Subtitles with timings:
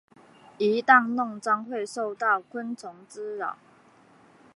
[0.57, 3.59] 一旦弄脏会受到昆虫滋扰。